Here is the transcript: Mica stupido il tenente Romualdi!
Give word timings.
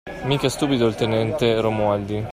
Mica 0.23 0.49
stupido 0.49 0.87
il 0.87 0.95
tenente 0.95 1.59
Romualdi! 1.59 2.25